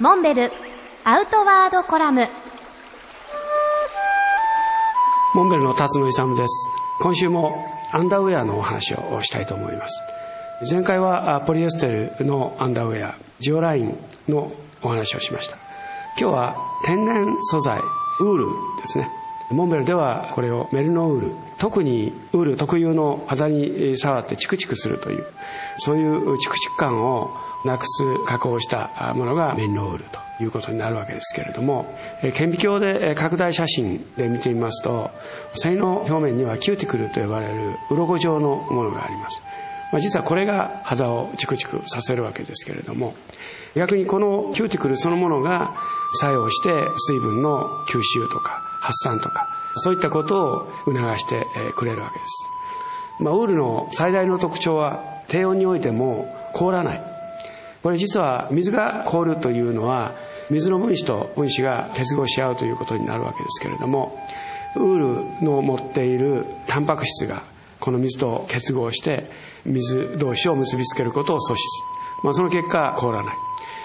[0.00, 0.50] モンベル
[1.04, 2.26] アウトワードコラム。
[5.34, 6.68] モンベルの辰野勇です。
[7.00, 10.00] 今週もアンダーウェアのお話をしたいと思います。
[10.72, 14.52] 前回はポリエステルのアンダーウェアジオラインの
[14.82, 15.58] お話をしました。
[16.18, 17.78] 今日は天然素材
[18.20, 18.46] ウール
[18.80, 19.10] ですね。
[19.52, 21.34] モンベルではこれをメルノウール。
[21.58, 25.26] 特にウール特有の肌に触ってチクチクするという
[25.78, 27.30] そういうチクチク感を
[27.64, 31.86] なくす加工したものがメリノウールということになるわけですけれども
[32.34, 35.10] 顕微鏡で拡大写真で見てみますと
[35.54, 39.40] 繊維の表面にはキューティクルと呼ばれる鱗状のものがあります。
[39.92, 43.14] ま、実はこれが肌をチクチクさせるわけですけれども
[43.76, 45.74] 逆にこのキューティクルそのものが
[46.14, 52.46] 作用して水分の吸収とか発散とかそういったことを促してくれるわけです、
[53.20, 57.12] まあ、ウールの最大の特徴は低温においても凍らない。
[57.82, 60.14] これ実は水が凍るというのは
[60.50, 64.16] 水の分子と分子が結合し合うということになるわけですけれども
[64.76, 64.98] ウー
[65.40, 67.44] ルの持っているタンパク質が
[67.80, 69.28] この水と結合して
[69.64, 71.82] 水同士を結びつけることを阻止す
[72.14, 73.36] る、まあ、その結果凍らない。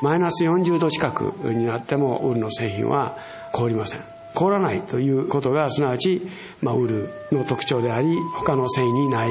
[0.00, 3.18] マイナス40度近くになってもウールの製品は
[3.52, 4.21] 凍りません。
[4.42, 6.20] 凍らないということがすなわち、
[6.60, 9.28] まあ、ウールの特徴であり他の繊維にない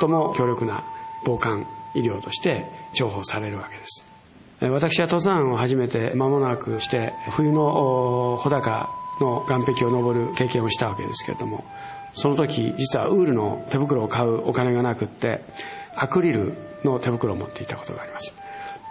[0.00, 0.84] 最も強力な
[1.24, 1.64] 防寒
[1.94, 4.04] 医療として重宝されるわけです。
[4.60, 11.64] 私は登山を始めて間もなくして冬の穂高の岸壁を登る経験をしたわけですけれども
[12.12, 15.44] その時実はウールの手袋を買うお金がなくって
[15.94, 18.34] アクリルの手袋を持っていたことがあります。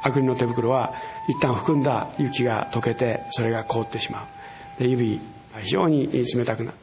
[0.01, 0.93] アクリルの手袋は
[1.27, 4.27] 一旦含んだ雪が溶けてそれが凍ってしまう。
[4.79, 5.19] で指
[5.53, 6.73] が非常に冷たくな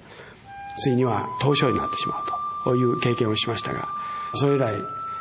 [0.77, 2.25] ついには凍傷になってしまう
[2.65, 3.89] という経験をしましたが
[4.35, 4.75] それ以来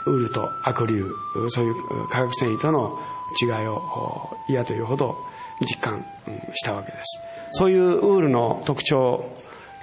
[0.06, 1.16] ウールとアクリル
[1.50, 3.00] そういう化学繊維との
[3.42, 5.18] 違いを嫌というほど
[5.62, 6.06] 実感
[6.54, 7.22] したわけです。
[7.52, 9.26] そういうウールの特徴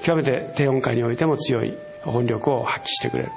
[0.04, 3.32] 極めて低温下においても強い本力を発揮してくれる。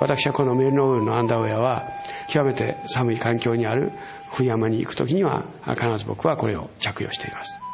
[0.00, 1.88] 私はこのメルノウールのアンダーウェアは
[2.28, 3.92] 極めて寒い環境にある
[4.30, 7.67] 冬山に行く時には必ず僕はこれを着用しています。